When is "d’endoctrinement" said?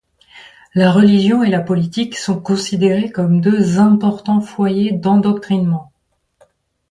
4.93-5.91